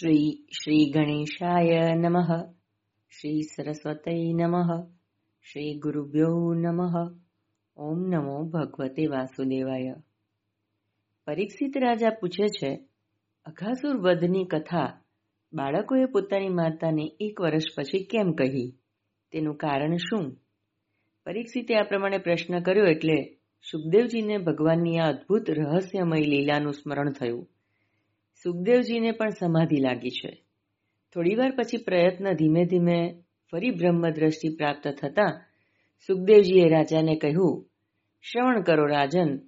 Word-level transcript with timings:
શ્રી 0.00 0.46
શ્રી 0.52 0.90
ગણેશાય 0.90 1.94
નમઃ 1.94 2.44
શ્રી 3.20 3.42
સરસ્વતય 3.42 4.12
નમઃ 4.12 4.86
શ્રી 5.52 5.78
ગુરુભ્યો 5.78 6.54
નમઃ 6.54 6.94
ઓમ 7.76 7.98
નમો 8.00 8.44
ભગવતે 8.44 9.06
વાસુદેવાય 9.06 9.94
પરીક્ષિત 11.26 11.78
રાજા 11.78 12.10
પૂછે 12.10 12.46
છે, 12.46 12.76
અઘાસુર 13.44 13.96
વધની 13.96 14.44
કથા 14.44 15.00
બાળકોએ 15.52 16.04
પોતાની 16.04 16.48
માતાને 16.48 17.16
એક 17.20 17.40
વર્ષ 17.40 17.64
પછી 17.76 18.04
કેમ 18.04 18.32
કહી? 18.32 18.78
તેનું 19.32 19.56
કારણ 19.56 19.96
શું? 19.96 20.40
પરીક્ષિતે 21.26 21.74
આ 21.74 21.82
પ્રમાણે 21.82 22.18
પ્રશ્ન 22.18 22.60
કર્યો 22.60 22.84
એટલે 22.84 23.38
સુખદેવજીને 23.70 24.38
ભગવાનની 24.38 24.98
આ 24.98 25.08
અદ્ભુત 25.08 25.50
રહસ્યમય 25.50 26.20
લીલાનું 26.20 26.72
સ્મરણ 26.72 27.12
થયું. 27.12 27.48
સુખદેવજીને 28.42 29.10
પણ 29.10 29.28
સમાધિ 29.30 29.76
લાગી 29.76 30.10
છે. 30.10 30.42
થોડીવાર 31.14 31.50
પછી 31.50 31.76
પ્રયત્ન 31.76 32.32
ધીમે 32.32 32.64
ધીમે 32.64 33.22
ફરી 33.50 33.70
બ્રહ્મ 33.70 34.10
દ્રષ્ટિ 34.10 34.48
પ્રાપ્ત 34.48 34.88
થતાં 34.88 35.40
સુખદેવજીએ 36.06 36.68
રાજાને 36.68 37.16
કહ્યું, 37.16 37.66
શ્રવણ 38.22 38.60
કરો 38.60 38.86
રાજન. 38.86 39.38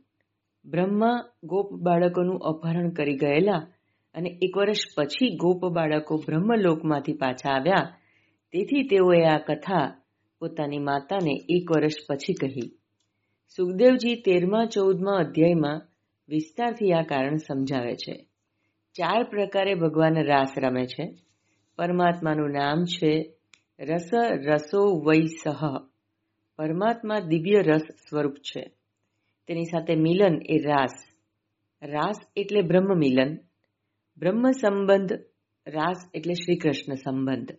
બ્રહ્મા 0.65 1.25
ગોપ 1.45 1.73
બાળકોનું 1.73 2.39
અપહરણ 2.39 2.91
કરી 2.91 3.17
ગયેલા 3.17 3.67
અને 4.15 4.39
એક 4.43 4.57
વર્ષ 4.57 4.79
પછી 4.97 5.37
ગોપ 5.37 5.65
બાળકો 5.65 6.17
બ્રહ્મલોકમાંથી 6.17 7.13
પાછા 7.13 7.51
આવ્યા. 7.51 7.97
તેથી 8.53 8.83
તેઓએ 8.83 9.25
આ 9.25 9.39
કથા 9.39 10.03
પોતાની 10.39 10.79
માતાને 10.79 11.35
એક 11.49 11.71
વર્ષ 11.71 11.95
પછી 12.09 12.33
કહી. 12.33 12.79
સુખદેવજી 13.57 14.15
તેરમા, 14.15 14.65
ચૌદમા 14.65 15.13
અધ્યાયમાં 15.13 15.83
વિસ્તારથી 16.29 16.93
આ 16.93 17.03
કારણ 17.03 17.37
સમજાવે 17.37 17.95
છે. 17.95 18.29
ચાર 18.95 19.25
પ્રકારે 19.25 19.75
ભગવાન 19.75 20.23
રાસ 20.23 20.55
રમે 20.59 20.87
છે. 20.87 21.15
પરમાત્માનું 21.77 22.51
નામ 22.51 22.85
છે 22.85 23.35
રસ 23.81 24.11
રસો 24.31 25.01
વૈ 25.01 25.27
પરમાત્મા 26.57 27.21
દિવ્ય 27.21 27.63
રસ 27.63 27.81
સ્વરૂપ 27.81 28.35
છે. 28.35 28.73
તેની 29.47 29.65
સાથે 29.65 29.95
મિલન 29.95 30.41
એ 30.49 30.57
રાસ. 30.57 31.05
રાસ 31.83 32.17
એટલે 32.37 32.63
બ્રહ્મ 32.63 32.99
મિલન. 32.99 33.39
બ્રહ્મ 34.19 34.51
સંબંધ, 34.51 35.13
રાસ 35.67 36.11
એટલે 36.15 36.35
શ્રી 36.35 36.57
કૃષ્ણ 36.57 36.95
સંબંધ. 36.95 37.53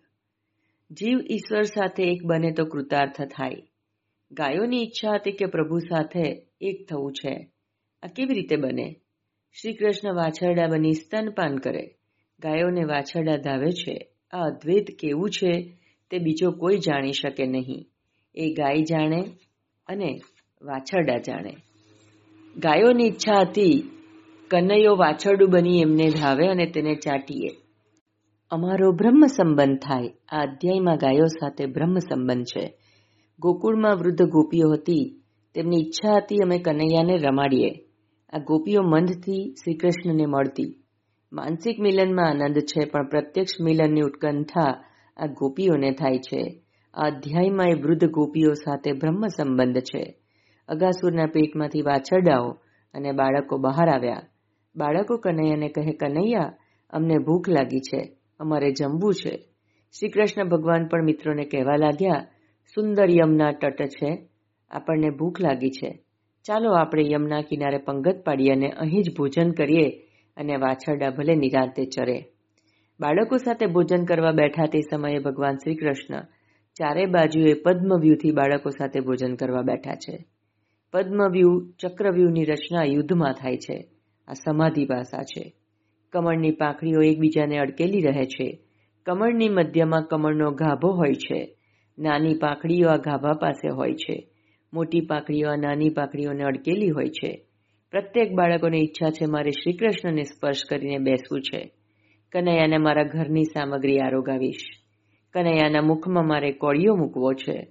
જીવ 0.92 1.20
ઈશ્વર 1.32 1.62
સાથે 1.62 2.04
એક 2.04 2.24
બને 2.24 2.52
તો 2.52 2.66
કૃતાર્થ 2.66 3.22
થાય. 3.22 3.56
ગાયોની 4.32 4.84
ઈચ્છા 4.84 5.12
હતી 5.16 5.32
કે 5.32 5.46
પ્રભુ 5.46 5.80
સાથે 5.80 6.48
એક 6.62 6.88
થવું 6.90 7.12
છે. 7.12 7.50
આ 8.04 8.08
કેવી 8.08 8.34
રીતે 8.34 8.56
બને? 8.56 8.96
શ્રી 9.62 9.74
કૃષ્ણ 9.74 10.16
વાછરડા 10.16 10.68
બની 10.68 10.94
સ્તનપાન 10.94 11.56
કરે. 11.56 11.96
ગાયોને 12.40 12.84
વાછરડા 12.84 13.38
ધાવે 13.38 13.72
છે. 13.72 14.08
આ 14.34 14.38
અદ્વૈત 14.38 14.86
કેવું 15.00 15.30
છે 15.30 15.78
તે 16.12 16.18
બીજો 16.18 16.52
કોઈ 16.52 16.78
જાણી 16.78 17.12
શકે 17.12 17.46
નહીં. 17.46 17.86
એ 18.36 18.54
ગાય 18.54 18.82
જાણે 18.82 19.24
અને 19.88 20.22
વાછરડા 20.62 21.18
જાણે. 21.18 21.56
ગાયોની 22.58 23.06
ઈચ્છા 23.08 23.40
હતી, 23.40 23.92
કનૈયો 24.48 24.96
વાછરડું 24.96 25.50
બની 25.50 25.82
એમને 25.82 26.10
ધાવે 26.10 26.48
અને 26.48 26.66
તેને 26.66 26.96
ચાટીએ. 26.96 27.50
અમારો 28.50 28.92
બ્રહ્મ 28.92 29.26
સંબંધ 29.26 29.80
થાય. 29.80 30.08
આ 30.32 30.42
અધ્યાયમાં 30.42 30.96
ગાયો 30.96 31.26
સાથે 31.26 31.66
બ્રહ્મ 31.66 31.98
સંબંધ 31.98 32.46
છે. 32.46 32.74
ગોકુળમાં 33.40 33.96
વૃદ્ધ 33.96 34.24
ગોપીઓ 34.26 34.72
હતી. 34.72 35.22
તેમની 35.54 35.78
ઈચ્છા 35.78 36.16
હતી 36.18 36.36
અમે 36.44 36.60
કનૈયાને 36.60 37.18
રમાડીએ. 37.18 37.72
આ 38.34 38.38
ગોપીઓ 38.38 38.82
મંદથી 38.82 39.54
શ્રી 39.54 39.74
કૃષ્ણને 39.74 40.26
મળતી. 40.26 40.84
માનસિક 41.34 41.80
મિલનમાં 41.80 42.30
આનંદ 42.30 42.58
છે, 42.60 42.86
પણ 42.86 43.08
પ્રત્યક્ષ 43.08 43.62
મિલનની 43.62 44.02
ઉત્કંઠા 44.02 44.84
આ 45.18 45.26
ગોપીઓને 45.26 45.92
થાય 45.92 46.18
છે. 46.18 46.64
આ 46.94 47.08
અધ્યાયમાં 47.08 47.70
એ 47.70 47.74
વૃદ્ધ 47.74 48.10
ગોપીઓ 48.10 48.54
સાથે 48.54 48.92
બ્રહ્મ 48.92 49.28
સંબંધ 49.28 49.78
છે. 49.78 50.16
અગાસુરના 50.68 51.26
પેટમાંથી 51.26 51.82
વાછરડાઓ 51.82 52.50
અને 52.94 53.12
બાળકો 53.12 53.58
બહાર 53.58 53.90
આવ્યા. 53.90 54.22
બાળકો 54.76 55.18
કનૈયાને 55.18 55.70
કહે, 55.70 55.92
કનૈયા, 55.92 56.54
અમને 56.90 57.18
ભૂખ 57.18 57.50
લાગી 57.50 57.80
છે. 57.80 58.18
અમારે 58.40 58.72
જમવું 58.72 59.14
છે. 59.14 59.38
શ્રી 60.00 60.10
કૃષ્ણ 60.10 60.50
ભગવાન 60.50 60.88
પણ 60.88 61.04
મિત્રોને 61.04 61.46
કહેવા 61.46 61.76
લાગ્યા, 61.76 62.28
સુંદર 62.76 63.10
યમના 63.10 63.52
તટ 63.52 63.82
છે. 63.82 64.30
આપણને 64.72 65.10
ભૂખ 65.10 65.42
લાગી 65.42 65.70
છે. 65.70 66.04
ચાલો 66.44 66.72
આપણે 66.72 67.04
યમના 67.12 67.42
કિનારે 67.42 67.78
પંગત 67.78 68.24
પાડી 68.26 68.50
અને 68.50 68.70
અહીં 68.70 69.02
જ 69.02 69.16
ભોજન 69.18 69.52
કરીએ 69.52 69.90
અને 70.38 70.56
વાછરડા 70.56 71.10
ભલે 71.10 71.36
નિરાંતે 71.36 71.86
ચરે. 71.86 72.26
બાળકો 73.00 73.38
સાથે 73.38 73.66
ભોજન 73.66 74.06
કરવા 74.06 74.32
બેઠા 74.32 74.66
તે 74.66 74.82
સમયે 74.82 75.20
ભગવાન 75.20 75.56
શ્રી 75.56 75.76
કૃષ્ણ 75.76 76.22
ચારે 76.74 77.06
બાજુએ 77.06 77.54
પદ્મવ્યૂહથી 77.54 78.32
બાળકો 78.32 78.70
સાથે 78.70 79.00
ભોજન 79.00 79.36
કરવા 79.36 79.62
બેઠા 79.62 79.96
છે. 79.96 80.26
પદ્મવ્યૂહ 80.94 81.72
ચક્રવ્યૂહની 81.80 82.44
રચના 82.44 82.84
યુદ્ધમાં 82.84 83.34
થાય 83.34 83.58
છે. 83.58 83.88
આ 84.28 84.34
સમાધિ 84.34 84.86
ભાષા 84.86 85.24
છે. 85.24 85.54
કમળની 86.14 86.52
પાંખડીઓ 86.52 87.02
એકબીજાને 87.02 87.58
અડકેલી 87.58 88.02
રહે 88.02 88.26
છે. 88.26 88.60
કમળની 89.06 89.50
મધ્યમાં 89.50 90.04
કમળનો 90.04 90.52
ગાભો 90.52 90.92
હોય 90.92 91.14
છે. 91.14 91.58
નાની 92.00 92.34
પાંખડીઓ 92.34 92.88
આ 92.88 92.98
ગાભા 92.98 93.34
પાસે 93.34 93.70
હોય 93.70 93.94
છે. 93.94 94.30
મોટી 94.74 95.02
પાકડીઓ, 95.02 95.50
આ 95.50 95.56
નાની 95.56 95.90
પાકડીઓને 95.90 96.44
અડકેલી 96.44 96.90
હોય 96.90 97.06
છે. 97.06 97.46
પ્રત્યેક 97.92 98.34
બાળકોને 98.34 98.78
ઈચ્છા 98.78 99.10
છે 99.10 99.26
મારે 99.26 99.50
શ્રી 99.50 99.74
કૃષ્ણને 99.74 100.24
સ્પર્શ 100.24 100.64
કરીને 100.70 100.98
બેસવું 100.98 101.42
છે. 101.42 101.72
કનૈયાને 102.32 102.78
મારા 102.78 103.04
ઘરની 103.04 103.44
સામગ્રી 103.44 104.00
આરોગાવીશ. 104.00 104.66
કનૈયાના 105.34 105.82
મુખમાં 105.82 106.28
મારે 106.28 106.52
કોળિયો 106.52 106.96
મૂકવો 106.96 107.34
છે. 107.34 107.68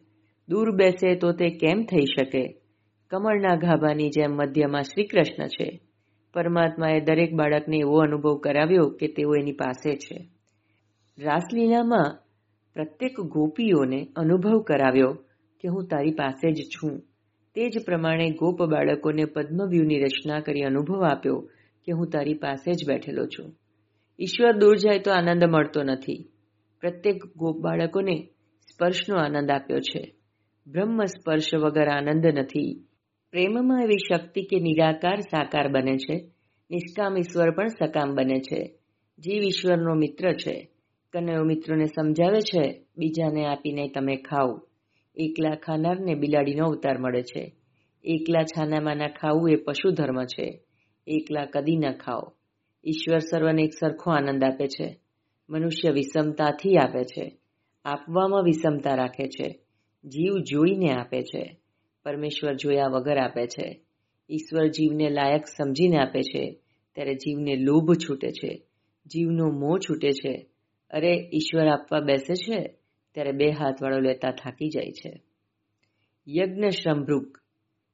દૂર 0.49 0.71
બેસે 0.71 1.15
તો 1.15 1.33
તે 1.33 1.49
કેમ 1.49 1.83
થઈ 1.83 2.05
શકે? 2.05 2.57
કમળના 3.11 3.57
ગાભાની 3.57 4.09
જેમ 4.09 4.31
મધ્યમાં 4.31 4.83
શ્રી 4.83 5.05
કૃષ્ણ 5.05 5.47
છે. 5.47 5.81
પરમાત્માએ 6.34 7.01
દરેક 7.01 7.34
બાળકને 7.34 7.79
એવો 7.79 7.99
અનુભવ 7.99 8.37
કરાવ્યો 8.37 8.91
કે 8.91 9.07
તેઓ 9.07 9.34
એની 9.34 9.53
પાસે 9.53 9.97
છે. 9.97 10.29
રાસલીલામાં 11.19 12.19
પ્રત્યેક 12.75 13.21
ગોપીઓને 13.21 14.07
અનુભવ 14.17 14.59
કરાવ્યો 14.59 15.19
કે 15.62 15.69
હું 15.69 15.87
તારી 15.87 16.11
પાસે 16.11 16.53
જ 16.53 16.56
છું. 16.56 17.00
તે 17.55 17.71
જ 17.71 17.84
પ્રમાણે 17.84 18.31
ગોપ 18.31 18.62
બાળકોને 18.62 19.25
પદ્મવ્યૂહની 19.25 19.99
રચના 19.99 20.41
કરી 20.41 20.62
અનુભવ 20.62 21.05
આપ્યો 21.05 21.50
કે 21.84 21.93
હું 21.93 22.11
તારી 22.11 22.34
પાસે 22.34 22.73
જ 22.73 22.89
બેઠેલો 22.89 23.27
છું. 23.27 23.56
ઈશ્વર 24.21 24.53
દૂર 24.53 24.77
જાય 24.77 24.99
તો 24.99 25.12
આનંદ 25.12 25.45
મળતો 25.45 25.83
નથી. 25.83 26.28
પ્રત્યેક 26.81 27.22
ગોપ 27.37 27.56
બાળકોને 27.56 28.28
સ્પર્શનો 28.75 29.17
આનંદ 29.17 29.51
આપ્યો 29.51 29.81
છે. 29.81 30.15
બ્રહ્મ 30.67 31.05
સ્પર્શ 31.05 31.55
વગર 31.55 31.89
આનંદ 31.89 32.27
નથી. 32.27 32.87
પ્રેમમાં 33.31 33.83
એવી 33.83 33.97
શક્તિ 33.97 34.43
કે 34.43 34.61
નિરાકાર 34.61 35.21
સાકાર 35.21 35.69
બને 35.69 35.97
છે. 35.97 36.31
નિષ્કામ 36.71 37.17
ઈશ્વર 37.17 37.51
પણ 37.51 37.67
સકામ 37.67 38.15
બને 38.15 38.41
છે. 38.41 38.75
જીવ 39.19 39.43
ઈશ્વરનો 39.43 39.95
મિત્ર 39.95 40.33
છે. 40.33 40.69
કનૈયો 41.12 41.45
મિત્રોને 41.45 41.84
સમજાવે 41.84 42.41
છે, 42.41 42.84
બીજાને 42.99 43.47
આપીને 43.47 43.89
તમે 43.89 44.17
ખાઓ. 44.17 44.62
એકલા 45.17 45.55
ખાનારને 45.55 46.15
બિલાડીનો 46.15 46.65
અવતાર 46.65 46.99
મળે 46.99 47.23
છે. 47.23 47.53
એકલા 48.05 48.43
છાનામાના 48.43 49.09
ખાવું 49.09 49.50
એ 49.50 49.56
પશુ 49.56 49.91
ધર્મ 49.91 50.25
છે. 50.25 50.61
એકલા 51.06 51.45
કદી 51.45 51.77
ન 51.77 51.93
ખાઓ. 51.93 52.33
ઈશ્વર 52.87 53.19
સર્વને 53.19 53.62
એક 53.62 53.72
સરખો 53.72 54.11
આનંદ 54.11 54.45
આપે 54.45 54.67
છે. 54.67 55.01
મનુષ્ય 55.51 55.91
વિષમતાથી 55.91 56.77
આપે 56.77 57.05
છે. 57.05 57.37
આપવામાં 57.84 58.43
વિષમતા 58.43 58.95
રાખે 58.95 59.28
છે. 59.28 59.59
જીવ 60.05 60.34
જોઈને 60.39 60.93
આપે 60.93 61.22
છે. 61.22 61.56
પરમેશ્વર 62.05 62.54
જોયા 62.54 62.86
વગર 62.86 63.19
આપે 63.19 63.47
છે. 63.47 63.81
ઈશ્વર 64.31 64.66
જીવને 64.66 65.09
લાયક 65.09 65.47
સમજીને 65.47 65.98
આપે 65.98 66.22
છે. 66.22 66.59
ત્યારે 66.95 67.15
જીવને 67.15 67.57
લોભ 67.57 67.92
છૂટે 67.95 68.33
છે. 68.33 68.63
જીવનો 69.07 69.51
મોહ 69.51 69.78
છૂટે 69.78 70.10
છે. 70.13 70.47
અરે, 70.91 71.31
ઈશ્વર 71.34 71.69
આપવા 71.69 72.01
બેસે 72.01 72.34
છે? 72.34 72.82
ત્યારે 73.14 73.32
બે 73.32 73.50
હાથવાળો 73.50 74.00
લેતા 74.00 74.30
થાકી 74.30 74.68
જાય 74.68 74.91
છે. 74.91 75.22
યજ્ઞ 76.28 76.68
શ્રમભૃગ 76.68 77.38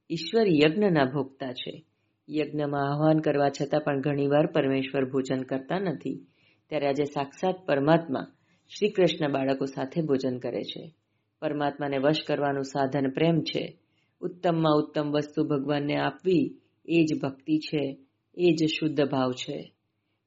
ઈશ્વર 0.09 0.47
યજ્ઞના 0.47 1.05
ભોગતા 1.05 1.53
છે. 1.53 1.85
યજ્ઞમાં 2.29 2.93
આહવાન 2.93 3.19
કરવા 3.19 3.49
છતાં 3.49 3.81
પણ 3.81 4.01
ઘણીવાર 4.01 4.45
પરમેશ્વર 4.45 5.05
ભોજન 5.05 5.41
કરતા 5.41 5.79
નથી. 5.79 6.27
ત્યારે 6.69 6.87
આજે 6.87 7.03
સાક્ષાત 7.03 7.65
પરમાત્મા 7.65 8.19
શ્રી 8.69 8.89
કૃષ્ણ 8.89 9.31
બાળકો 9.31 9.65
સાથે 9.65 10.01
ભોજન 10.01 10.37
કરે 10.37 10.63
છે. 10.63 10.95
પરમાત્માને 11.41 11.97
વશ 11.97 12.21
કરવાનું 12.27 12.63
સાધન 12.63 13.09
પ્રેમ 13.09 13.41
છે. 13.41 13.77
ઉત્તમમાં 14.21 14.73
ઉત્તમ 14.73 15.11
વસ્તુ 15.11 15.43
ભગવાનને 15.43 15.95
આપવી 15.95 16.61
એ 16.85 17.05
જ 17.05 17.19
ભક્તિ 17.21 17.57
છે. 17.57 17.97
એ 18.35 18.51
જ 18.51 18.65
શુદ્ધ 18.65 19.09
ભાવ 19.09 19.31
છે. 19.31 19.73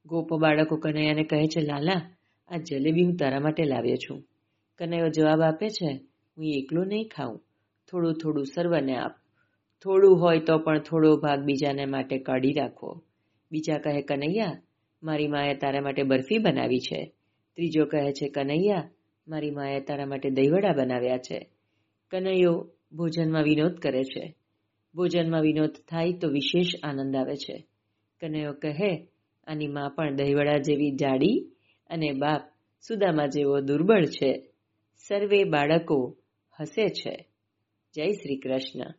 ગોપ 0.05 0.33
બાળકો 0.33 0.75
કનૈયાને 0.75 1.23
કહે 1.23 1.47
છે, 1.47 1.61
લાલા, 1.61 2.15
આ 2.47 2.57
જલેબી 2.57 3.03
હું 3.03 3.15
તારા 3.15 3.39
માટે 3.39 3.63
લાવ્યો 3.63 3.95
છું. 3.95 4.23
કનૈયો 4.77 5.09
જવાબ 5.09 5.41
આપે 5.41 5.69
છે, 5.69 5.93
હું 6.37 6.45
એકલો 6.45 6.83
નહીં 6.83 7.09
ખાઉં. 7.15 7.41
થોડું 7.91 8.13
થોડું 8.13 8.45
સર્વને 8.45 8.95
આપ. 8.95 9.11
થોડું 9.83 10.21
હોય 10.21 10.39
તો 10.39 10.57
પણ 10.57 10.79
થોડો 10.79 11.17
ભાગ 11.17 11.39
બીજાને 11.39 11.85
માટે 11.85 12.17
કાઢી 12.17 12.53
રાખો. 12.53 13.03
બીજા 13.51 13.77
કહે, 13.77 14.01
કનૈયા, 14.01 14.61
મારી 15.03 15.27
માએ 15.27 15.55
તારા 15.55 15.81
માટે 15.81 16.03
બરફી 16.03 16.37
બનાવી 16.37 16.79
છે. 16.79 17.11
ત્રીજો 17.55 17.85
કહે 17.85 18.11
છે, 18.11 18.29
કનૈયા, 18.29 18.89
મારી 19.27 19.51
માએ 19.51 19.79
તારા 19.79 20.05
માટે 20.05 20.29
દહીવડા 20.29 20.73
બનાવ્યા 20.73 21.17
છે. 21.17 21.49
કનૈયો 22.11 22.69
ભોજનમાં 22.93 23.43
વિનોદ 23.43 23.75
કરે 23.75 24.03
છે. 24.03 24.35
ભોજનમાં 24.95 25.41
વિનોદ 25.41 25.69
થાય 25.89 26.13
તો 26.13 26.27
વિશેષ 26.29 26.67
આનંદ 26.83 27.15
આવે 27.15 27.35
છે. 27.35 27.67
કનૈયો 28.21 28.53
કહે, 28.53 29.07
આની 29.47 29.67
માં 29.67 29.89
પણ 29.89 30.15
દહીવડા 30.15 30.57
જેવી 30.57 30.91
જાડી 30.91 31.51
અને 31.89 32.11
બાપ 32.11 32.41
સુદામા 32.87 33.25
જેવો 33.25 33.59
દુર્બળ 33.59 34.05
છે. 34.05 34.49
સર્વે 35.07 35.43
બાળકો 35.43 36.17
હસે 36.59 36.89
છે. 36.89 37.27
જય 37.93 38.11
શ્રી 38.11 38.37
કૃષ્ણ. 38.37 38.93